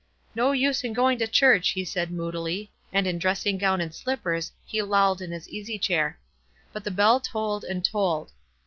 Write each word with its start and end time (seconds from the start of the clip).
"No 0.33 0.51
use 0.51 0.83
in 0.83 0.93
going 0.93 1.19
to 1.19 1.27
church," 1.27 1.69
he 1.73 1.85
said, 1.85 2.09
moodily; 2.09 2.71
and 2.91 3.05
in 3.05 3.19
dressing 3.19 3.59
gown 3.59 3.79
and 3.79 3.93
slippers 3.93 4.51
he 4.65 4.81
lolled 4.81 5.21
in 5.21 5.29
his 5.31 5.47
easy 5.47 5.77
chair; 5.77 6.17
but 6.73 6.83
the 6.83 6.89
bell 6.89 7.19
tolled 7.19 7.63
and 7.63 7.85
tolled. 7.85 8.31